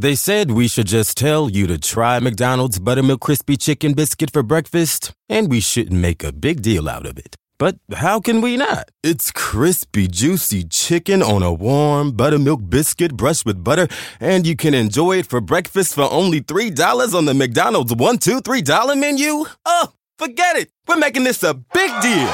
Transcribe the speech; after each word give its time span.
They 0.00 0.14
said 0.14 0.52
we 0.52 0.66
should 0.66 0.86
just 0.86 1.18
tell 1.18 1.50
you 1.50 1.66
to 1.66 1.76
try 1.76 2.18
McDonald's 2.20 2.78
Buttermilk 2.78 3.20
Crispy 3.20 3.58
Chicken 3.58 3.92
Biscuit 3.92 4.30
for 4.30 4.42
breakfast, 4.42 5.12
and 5.28 5.50
we 5.50 5.60
shouldn't 5.60 6.00
make 6.00 6.24
a 6.24 6.32
big 6.32 6.62
deal 6.62 6.88
out 6.88 7.04
of 7.04 7.18
it. 7.18 7.36
But 7.58 7.76
how 7.92 8.18
can 8.18 8.40
we 8.40 8.56
not? 8.56 8.90
It's 9.04 9.30
crispy, 9.30 10.08
juicy 10.08 10.64
chicken 10.64 11.22
on 11.22 11.42
a 11.42 11.52
warm 11.52 12.12
buttermilk 12.12 12.62
biscuit 12.70 13.14
brushed 13.14 13.44
with 13.44 13.62
butter, 13.62 13.88
and 14.20 14.46
you 14.46 14.56
can 14.56 14.72
enjoy 14.72 15.18
it 15.18 15.26
for 15.26 15.42
breakfast 15.42 15.94
for 15.96 16.10
only 16.10 16.40
$3 16.40 17.14
on 17.14 17.26
the 17.26 17.34
McDonald's 17.34 17.94
one, 17.94 18.16
two, 18.16 18.40
three 18.40 18.62
dollar 18.62 18.96
menu? 18.96 19.44
Oh, 19.66 19.92
forget 20.18 20.56
it. 20.56 20.70
We're 20.88 20.96
making 20.96 21.24
this 21.24 21.42
a 21.42 21.52
big 21.52 21.90
deal. 22.00 22.32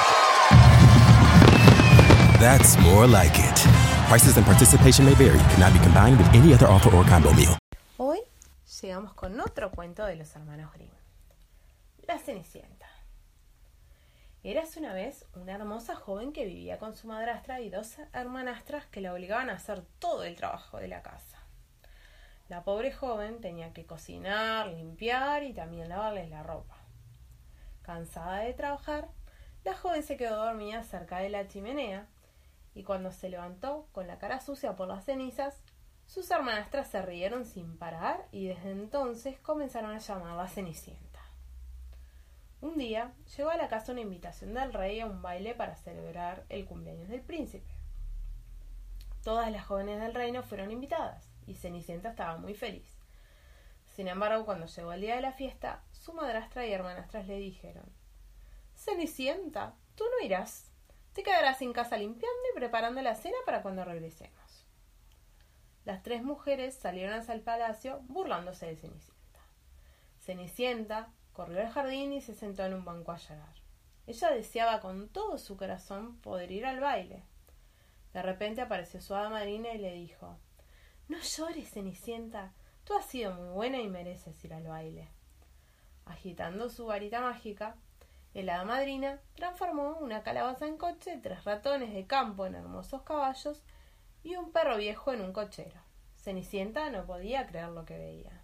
That's 2.38 2.78
more 2.78 3.08
like 3.08 3.32
it. 3.34 3.45
Prices 4.08 4.36
and 4.36 4.46
participation 4.46 5.04
may 5.04 5.14
vary. 5.14 5.38
Cannot 5.50 5.72
be 5.72 5.80
combined 5.80 6.16
with 6.16 6.32
any 6.32 6.54
other 6.54 6.68
offer 6.68 6.94
or 6.94 7.04
combo 7.04 7.32
meal. 7.32 7.58
Hoy 7.96 8.20
llegamos 8.80 9.14
con 9.14 9.40
otro 9.40 9.72
cuento 9.72 10.06
de 10.06 10.14
los 10.14 10.32
hermanos 10.36 10.72
Grimm. 10.74 10.92
La 12.06 12.16
Cenicienta. 12.16 12.86
Eras 14.44 14.76
una 14.76 14.92
vez 14.94 15.26
una 15.34 15.54
hermosa 15.54 15.96
joven 15.96 16.32
que 16.32 16.44
vivía 16.44 16.78
con 16.78 16.94
su 16.94 17.08
madrastra 17.08 17.60
y 17.60 17.68
dos 17.68 17.96
hermanastras 18.12 18.86
que 18.86 19.00
la 19.00 19.12
obligaban 19.12 19.50
a 19.50 19.54
hacer 19.54 19.82
todo 19.98 20.22
el 20.22 20.36
trabajo 20.36 20.78
de 20.78 20.86
la 20.86 21.02
casa. 21.02 21.38
La 22.48 22.62
pobre 22.62 22.92
joven 22.92 23.40
tenía 23.40 23.72
que 23.72 23.86
cocinar, 23.86 24.68
limpiar 24.68 25.42
y 25.42 25.52
también 25.52 25.88
lavarles 25.88 26.30
la 26.30 26.44
ropa. 26.44 26.76
Cansada 27.82 28.38
de 28.38 28.54
trabajar, 28.54 29.08
la 29.64 29.76
joven 29.76 30.04
se 30.04 30.16
quedó 30.16 30.44
dormida 30.44 30.84
cerca 30.84 31.18
de 31.18 31.28
la 31.28 31.48
chimenea 31.48 32.06
y 32.76 32.84
cuando 32.84 33.10
se 33.10 33.30
levantó 33.30 33.88
con 33.92 34.06
la 34.06 34.18
cara 34.18 34.38
sucia 34.38 34.76
por 34.76 34.86
las 34.86 35.06
cenizas, 35.06 35.62
sus 36.04 36.30
hermanastras 36.30 36.88
se 36.88 37.00
rieron 37.00 37.46
sin 37.46 37.78
parar 37.78 38.28
y 38.30 38.48
desde 38.48 38.70
entonces 38.70 39.40
comenzaron 39.40 39.92
a 39.92 39.98
llamarla 39.98 40.46
Cenicienta. 40.46 41.22
Un 42.60 42.76
día 42.76 43.14
llegó 43.34 43.48
a 43.48 43.56
la 43.56 43.68
casa 43.68 43.92
una 43.92 44.02
invitación 44.02 44.52
del 44.52 44.74
rey 44.74 45.00
a 45.00 45.06
un 45.06 45.22
baile 45.22 45.54
para 45.54 45.74
celebrar 45.74 46.44
el 46.50 46.66
cumpleaños 46.66 47.08
del 47.08 47.22
príncipe. 47.22 47.72
Todas 49.24 49.50
las 49.50 49.64
jóvenes 49.64 49.98
del 49.98 50.14
reino 50.14 50.42
fueron 50.42 50.70
invitadas 50.70 51.30
y 51.46 51.54
Cenicienta 51.54 52.10
estaba 52.10 52.36
muy 52.36 52.54
feliz. 52.54 52.98
Sin 53.94 54.06
embargo, 54.06 54.44
cuando 54.44 54.66
llegó 54.66 54.92
el 54.92 55.00
día 55.00 55.16
de 55.16 55.22
la 55.22 55.32
fiesta, 55.32 55.82
su 55.92 56.12
madrastra 56.12 56.66
y 56.66 56.72
hermanastras 56.74 57.26
le 57.26 57.38
dijeron 57.38 57.90
Cenicienta, 58.74 59.74
tú 59.94 60.04
no 60.04 60.26
irás. 60.26 60.70
Te 61.14 61.22
quedarás 61.22 61.62
en 61.62 61.72
casa 61.72 61.96
limpiando 61.96 62.45
preparando 62.56 63.02
la 63.02 63.14
cena 63.14 63.36
para 63.44 63.60
cuando 63.60 63.84
regresemos. 63.84 64.66
Las 65.84 66.02
tres 66.02 66.24
mujeres 66.24 66.74
salieron 66.74 67.12
hacia 67.12 67.34
el 67.34 67.42
palacio 67.42 68.00
burlándose 68.08 68.64
de 68.64 68.76
Cenicienta. 68.76 69.40
Cenicienta 70.18 71.12
corrió 71.34 71.60
al 71.60 71.68
jardín 71.68 72.14
y 72.14 72.22
se 72.22 72.34
sentó 72.34 72.64
en 72.64 72.72
un 72.72 72.86
banco 72.86 73.12
a 73.12 73.18
llorar. 73.18 73.54
Ella 74.06 74.30
deseaba 74.30 74.80
con 74.80 75.10
todo 75.10 75.36
su 75.36 75.58
corazón 75.58 76.16
poder 76.22 76.50
ir 76.50 76.64
al 76.64 76.80
baile. 76.80 77.24
De 78.14 78.22
repente 78.22 78.62
apareció 78.62 79.02
su 79.02 79.14
hada 79.14 79.28
madrina 79.28 79.74
y 79.74 79.78
le 79.78 79.92
dijo 79.92 80.38
No 81.08 81.20
llores, 81.20 81.70
Cenicienta. 81.70 82.54
Tú 82.84 82.94
has 82.94 83.04
sido 83.04 83.34
muy 83.34 83.52
buena 83.52 83.82
y 83.82 83.88
mereces 83.88 84.42
ir 84.44 84.54
al 84.54 84.66
baile. 84.66 85.10
Agitando 86.06 86.70
su 86.70 86.86
varita 86.86 87.20
mágica, 87.20 87.76
el 88.36 88.50
hada 88.50 88.66
madrina 88.66 89.18
transformó 89.34 89.96
una 89.96 90.22
calabaza 90.22 90.66
en 90.66 90.76
coche, 90.76 91.18
tres 91.22 91.44
ratones 91.44 91.94
de 91.94 92.06
campo 92.06 92.44
en 92.44 92.54
hermosos 92.54 93.00
caballos 93.00 93.62
y 94.22 94.36
un 94.36 94.52
perro 94.52 94.76
viejo 94.76 95.10
en 95.14 95.22
un 95.22 95.32
cochero. 95.32 95.80
Cenicienta 96.16 96.90
no 96.90 97.06
podía 97.06 97.46
creer 97.46 97.70
lo 97.70 97.86
que 97.86 97.96
veía. 97.96 98.42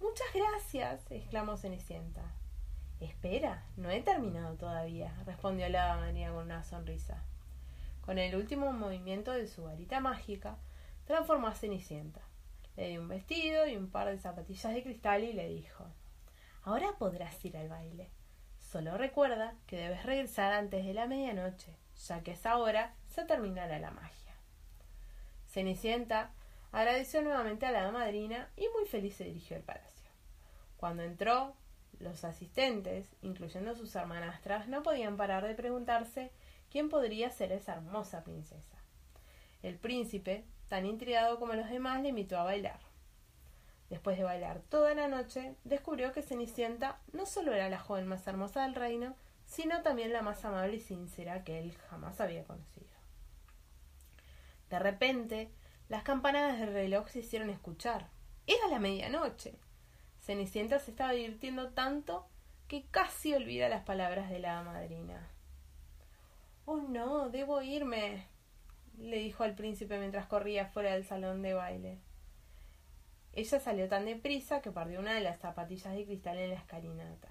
Muchas 0.00 0.28
gracias, 0.32 1.10
exclamó 1.10 1.58
Cenicienta. 1.58 2.22
Espera, 2.98 3.66
no 3.76 3.90
he 3.90 4.00
terminado 4.00 4.56
todavía, 4.56 5.14
respondió 5.26 5.68
la 5.68 5.84
hada 5.84 6.00
madrina 6.00 6.30
con 6.30 6.44
una 6.44 6.64
sonrisa. 6.64 7.22
Con 8.00 8.16
el 8.18 8.34
último 8.36 8.72
movimiento 8.72 9.32
de 9.32 9.48
su 9.48 9.64
varita 9.64 10.00
mágica, 10.00 10.56
transformó 11.04 11.48
a 11.48 11.54
Cenicienta. 11.54 12.22
Le 12.74 12.88
dio 12.88 13.02
un 13.02 13.08
vestido 13.08 13.66
y 13.66 13.76
un 13.76 13.90
par 13.90 14.06
de 14.06 14.16
zapatillas 14.16 14.72
de 14.72 14.82
cristal 14.82 15.24
y 15.24 15.34
le 15.34 15.46
dijo 15.46 15.84
Ahora 16.62 16.94
podrás 16.98 17.44
ir 17.44 17.54
al 17.58 17.68
baile. 17.68 18.08
Solo 18.70 18.98
recuerda 18.98 19.54
que 19.66 19.78
debes 19.78 20.04
regresar 20.04 20.52
antes 20.52 20.84
de 20.84 20.92
la 20.92 21.06
medianoche, 21.06 21.74
ya 22.06 22.22
que 22.22 22.32
esa 22.32 22.58
hora 22.58 22.94
se 23.08 23.24
terminará 23.24 23.78
la 23.78 23.90
magia. 23.90 24.34
Cenicienta 25.46 26.32
agradeció 26.70 27.22
nuevamente 27.22 27.64
a 27.64 27.70
la 27.70 27.90
madrina 27.90 28.50
y 28.56 28.68
muy 28.76 28.84
feliz 28.84 29.16
se 29.16 29.24
dirigió 29.24 29.56
al 29.56 29.62
palacio. 29.62 30.10
Cuando 30.76 31.02
entró, 31.02 31.54
los 31.98 32.24
asistentes, 32.24 33.08
incluyendo 33.22 33.74
sus 33.74 33.96
hermanastras, 33.96 34.68
no 34.68 34.82
podían 34.82 35.16
parar 35.16 35.46
de 35.46 35.54
preguntarse 35.54 36.30
quién 36.70 36.90
podría 36.90 37.30
ser 37.30 37.52
esa 37.52 37.72
hermosa 37.72 38.22
princesa. 38.22 38.76
El 39.62 39.78
príncipe, 39.78 40.44
tan 40.68 40.84
intrigado 40.84 41.38
como 41.38 41.54
los 41.54 41.70
demás, 41.70 42.02
le 42.02 42.10
invitó 42.10 42.38
a 42.38 42.44
bailar. 42.44 42.87
Después 43.90 44.18
de 44.18 44.24
bailar 44.24 44.60
toda 44.68 44.94
la 44.94 45.08
noche, 45.08 45.54
descubrió 45.64 46.12
que 46.12 46.22
Cenicienta 46.22 47.00
no 47.12 47.24
solo 47.24 47.54
era 47.54 47.70
la 47.70 47.78
joven 47.78 48.06
más 48.06 48.26
hermosa 48.26 48.62
del 48.62 48.74
reino, 48.74 49.16
sino 49.46 49.82
también 49.82 50.12
la 50.12 50.22
más 50.22 50.44
amable 50.44 50.76
y 50.76 50.80
sincera 50.80 51.42
que 51.42 51.58
él 51.58 51.74
jamás 51.88 52.20
había 52.20 52.44
conocido. 52.44 52.86
De 54.68 54.78
repente, 54.78 55.50
las 55.88 56.02
campanadas 56.02 56.60
del 56.60 56.74
reloj 56.74 57.08
se 57.08 57.20
hicieron 57.20 57.48
escuchar. 57.48 58.10
Era 58.46 58.68
la 58.68 58.78
medianoche. 58.78 59.54
Cenicienta 60.20 60.78
se 60.78 60.90
estaba 60.90 61.12
divirtiendo 61.12 61.70
tanto 61.70 62.28
que 62.66 62.84
casi 62.90 63.32
olvida 63.32 63.70
las 63.70 63.84
palabras 63.84 64.28
de 64.28 64.38
la 64.38 64.62
madrina. 64.62 65.30
Oh 66.66 66.82
no, 66.82 67.30
debo 67.30 67.62
irme, 67.62 68.26
le 68.98 69.16
dijo 69.16 69.44
al 69.44 69.54
príncipe 69.54 69.98
mientras 69.98 70.26
corría 70.26 70.66
fuera 70.66 70.92
del 70.92 71.06
salón 71.06 71.40
de 71.40 71.54
baile. 71.54 71.98
Ella 73.32 73.60
salió 73.60 73.88
tan 73.88 74.04
deprisa 74.04 74.60
que 74.60 74.72
perdió 74.72 75.00
una 75.00 75.14
de 75.14 75.20
las 75.20 75.38
zapatillas 75.38 75.94
de 75.94 76.04
cristal 76.04 76.38
en 76.38 76.50
la 76.50 76.56
escalinata. 76.56 77.28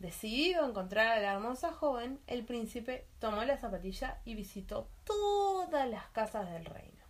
Decidido 0.00 0.64
a 0.64 0.68
encontrar 0.68 1.08
a 1.08 1.20
la 1.20 1.34
hermosa 1.34 1.72
joven, 1.72 2.20
el 2.26 2.44
príncipe 2.44 3.06
tomó 3.18 3.44
la 3.44 3.58
zapatilla 3.58 4.18
y 4.24 4.34
visitó 4.34 4.88
todas 5.04 5.88
las 5.88 6.06
casas 6.08 6.50
del 6.50 6.64
reino. 6.64 7.04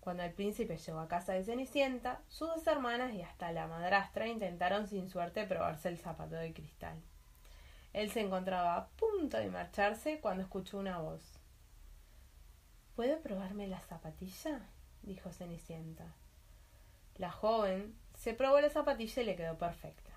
Cuando 0.00 0.24
el 0.24 0.32
príncipe 0.32 0.78
llegó 0.78 1.00
a 1.00 1.06
casa 1.06 1.34
de 1.34 1.44
Cenicienta, 1.44 2.22
sus 2.28 2.48
dos 2.48 2.66
hermanas 2.66 3.14
y 3.14 3.22
hasta 3.22 3.52
la 3.52 3.68
madrastra 3.68 4.26
intentaron 4.26 4.88
sin 4.88 5.08
suerte 5.08 5.44
probarse 5.44 5.90
el 5.90 5.98
zapato 5.98 6.34
de 6.34 6.52
cristal. 6.52 7.00
Él 7.92 8.10
se 8.10 8.22
encontraba 8.22 8.76
a 8.76 8.88
punto 8.88 9.36
de 9.36 9.50
marcharse 9.50 10.18
cuando 10.18 10.42
escuchó 10.42 10.78
una 10.78 10.98
voz. 10.98 11.38
¿Puedo 12.96 13.20
probarme 13.20 13.68
la 13.68 13.80
zapatilla? 13.80 14.66
Dijo 15.02 15.32
Cenicienta. 15.32 16.14
La 17.16 17.30
joven 17.30 17.94
se 18.14 18.34
probó 18.34 18.60
la 18.60 18.70
zapatilla 18.70 19.22
y 19.22 19.24
le 19.26 19.36
quedó 19.36 19.58
perfecta. 19.58 20.12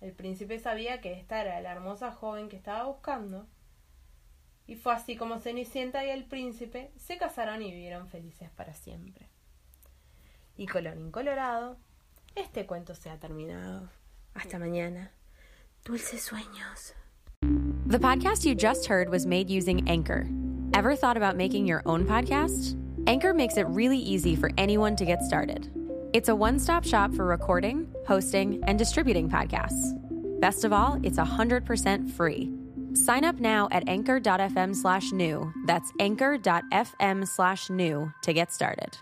El 0.00 0.12
príncipe 0.12 0.58
sabía 0.58 1.00
que 1.00 1.12
esta 1.12 1.40
era 1.40 1.60
la 1.60 1.72
hermosa 1.72 2.12
joven 2.12 2.48
que 2.48 2.56
estaba 2.56 2.84
buscando. 2.84 3.46
Y 4.66 4.76
fue 4.76 4.92
así 4.94 5.16
como 5.16 5.38
Cenicienta 5.38 6.04
y 6.04 6.10
el 6.10 6.24
príncipe 6.24 6.90
se 6.96 7.18
casaron 7.18 7.62
y 7.62 7.70
vivieron 7.70 8.08
felices 8.08 8.50
para 8.50 8.74
siempre. 8.74 9.28
Y 10.56 10.66
colorín 10.66 11.10
colorado, 11.10 11.76
este 12.34 12.66
cuento 12.66 12.94
se 12.94 13.10
ha 13.10 13.18
terminado. 13.18 13.90
Hasta 14.34 14.58
mañana. 14.58 15.12
Dulces 15.84 16.22
sueños. 16.22 16.94
The 17.86 17.98
podcast 17.98 18.44
you 18.44 18.54
just 18.54 18.86
heard 18.86 19.08
was 19.08 19.26
made 19.26 19.50
using 19.50 19.88
Anchor. 19.88 20.26
Ever 20.74 20.96
thought 20.96 21.16
about 21.16 21.36
making 21.36 21.66
your 21.66 21.82
own 21.84 22.06
podcast? 22.06 22.81
Anchor 23.06 23.34
makes 23.34 23.56
it 23.56 23.66
really 23.66 23.98
easy 23.98 24.36
for 24.36 24.50
anyone 24.56 24.94
to 24.96 25.04
get 25.04 25.22
started. 25.22 25.68
It's 26.12 26.28
a 26.28 26.34
one 26.34 26.58
stop 26.58 26.84
shop 26.84 27.12
for 27.14 27.24
recording, 27.24 27.92
hosting, 28.06 28.62
and 28.66 28.78
distributing 28.78 29.28
podcasts. 29.28 29.98
Best 30.40 30.64
of 30.64 30.72
all, 30.72 31.00
it's 31.02 31.18
100% 31.18 32.10
free. 32.12 32.52
Sign 32.94 33.24
up 33.24 33.40
now 33.40 33.68
at 33.72 33.88
anchor.fm 33.88 34.76
slash 34.76 35.10
new. 35.12 35.52
That's 35.66 35.90
anchor.fm 35.98 37.26
slash 37.26 37.70
new 37.70 38.12
to 38.22 38.32
get 38.32 38.52
started. 38.52 38.96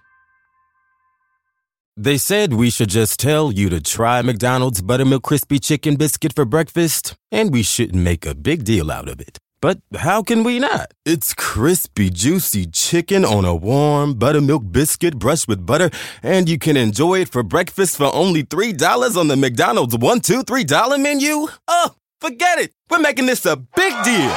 They 1.96 2.16
said 2.16 2.54
we 2.54 2.70
should 2.70 2.88
just 2.88 3.20
tell 3.20 3.52
you 3.52 3.68
to 3.68 3.82
try 3.82 4.22
McDonald's 4.22 4.80
Buttermilk 4.80 5.24
Crispy 5.24 5.58
Chicken 5.58 5.96
Biscuit 5.96 6.32
for 6.34 6.46
breakfast, 6.46 7.16
and 7.30 7.52
we 7.52 7.62
shouldn't 7.62 8.02
make 8.02 8.24
a 8.24 8.34
big 8.34 8.64
deal 8.64 8.90
out 8.90 9.08
of 9.08 9.20
it. 9.20 9.38
But 9.62 9.80
how 9.94 10.22
can 10.22 10.42
we 10.42 10.58
not? 10.58 10.94
It's 11.04 11.34
crispy, 11.34 12.08
juicy 12.08 12.66
chicken 12.66 13.26
on 13.26 13.44
a 13.44 13.54
warm 13.54 14.14
buttermilk 14.14 14.72
biscuit 14.72 15.18
brushed 15.18 15.48
with 15.48 15.66
butter, 15.66 15.90
and 16.22 16.48
you 16.48 16.58
can 16.58 16.78
enjoy 16.78 17.20
it 17.20 17.28
for 17.28 17.42
breakfast 17.42 17.98
for 17.98 18.10
only 18.14 18.42
$3 18.42 19.16
on 19.18 19.28
the 19.28 19.36
McDonald's 19.36 19.96
one, 19.98 20.20
two, 20.20 20.42
three 20.44 20.64
dollar 20.64 20.96
menu? 20.96 21.46
Oh, 21.68 21.94
forget 22.22 22.58
it. 22.58 22.72
We're 22.88 23.00
making 23.00 23.26
this 23.26 23.44
a 23.44 23.56
big 23.56 23.92
deal. 24.02 24.32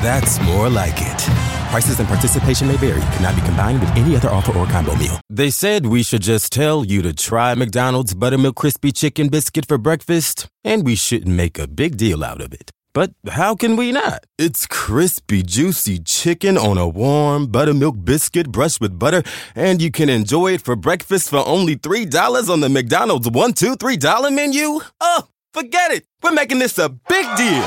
That's 0.00 0.40
more 0.42 0.68
like 0.68 0.94
it. 0.98 1.22
Prices 1.70 1.98
and 1.98 2.06
participation 2.06 2.68
may 2.68 2.76
vary. 2.76 3.00
Cannot 3.00 3.34
be 3.34 3.42
combined 3.42 3.80
with 3.80 3.90
any 3.96 4.14
other 4.14 4.30
offer 4.30 4.56
or 4.56 4.66
combo 4.66 4.94
meal. 4.94 5.20
They 5.28 5.50
said 5.50 5.86
we 5.86 6.04
should 6.04 6.22
just 6.22 6.52
tell 6.52 6.84
you 6.84 7.02
to 7.02 7.12
try 7.12 7.52
McDonald's 7.56 8.14
Buttermilk 8.14 8.54
Crispy 8.54 8.92
Chicken 8.92 9.28
Biscuit 9.28 9.66
for 9.66 9.76
breakfast, 9.76 10.46
and 10.62 10.86
we 10.86 10.94
shouldn't 10.94 11.34
make 11.34 11.58
a 11.58 11.66
big 11.66 11.96
deal 11.96 12.22
out 12.22 12.40
of 12.40 12.52
it. 12.52 12.70
But 12.96 13.12
how 13.28 13.54
can 13.54 13.76
we 13.76 13.92
not? 13.92 14.24
It's 14.38 14.66
crispy, 14.66 15.42
juicy 15.42 15.98
chicken 15.98 16.56
on 16.56 16.78
a 16.78 16.88
warm 16.88 17.46
buttermilk 17.48 18.02
biscuit 18.02 18.50
brushed 18.50 18.80
with 18.80 18.98
butter, 18.98 19.22
and 19.54 19.82
you 19.82 19.90
can 19.90 20.08
enjoy 20.08 20.54
it 20.54 20.62
for 20.62 20.76
breakfast 20.76 21.28
for 21.28 21.46
only 21.46 21.76
$3 21.76 22.48
on 22.48 22.60
the 22.60 22.70
McDonald's 22.70 23.28
one, 23.28 23.52
two, 23.52 23.76
three 23.76 23.98
dollar 23.98 24.30
menu? 24.30 24.80
Oh, 25.02 25.28
forget 25.52 25.90
it. 25.90 26.06
We're 26.22 26.32
making 26.32 26.58
this 26.58 26.78
a 26.78 26.88
big 26.88 27.26
deal. 27.36 27.66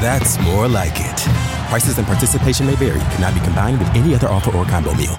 That's 0.00 0.40
more 0.40 0.66
like 0.66 0.94
it. 0.96 1.18
Prices 1.68 1.98
and 1.98 2.06
participation 2.06 2.64
may 2.64 2.76
vary. 2.76 3.00
Cannot 3.00 3.34
be 3.34 3.40
combined 3.40 3.78
with 3.80 3.88
any 3.88 4.14
other 4.14 4.28
offer 4.28 4.56
or 4.56 4.64
combo 4.64 4.94
meal. 4.94 5.04